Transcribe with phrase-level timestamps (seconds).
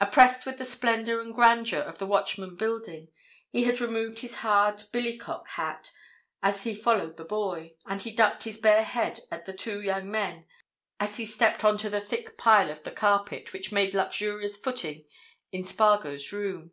[0.00, 3.08] Oppressed with the splendour and grandeur of the Watchman building,
[3.50, 5.90] he had removed his hard billycock hat
[6.44, 10.08] as he followed the boy, and he ducked his bared head at the two young
[10.08, 10.46] men
[11.00, 15.06] as he stepped on to the thick pile of the carpet which made luxurious footing
[15.50, 16.70] in Spargo's room.